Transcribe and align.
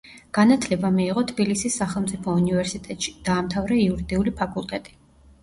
განათლება 0.35 0.89
მიიღო 0.95 1.23
თბილისის 1.31 1.75
სახელმწიფო 1.81 2.35
უნივერსიტეტში, 2.41 3.15
დაამთავრა 3.29 3.79
იურიდიული 3.83 4.35
ფაკულტეტი. 4.43 4.99